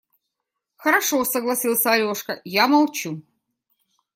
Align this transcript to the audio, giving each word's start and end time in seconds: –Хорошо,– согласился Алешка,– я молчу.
–Хорошо,– 0.77 1.23
согласился 1.25 1.91
Алешка,– 1.91 2.41
я 2.43 2.67
молчу. 2.67 3.21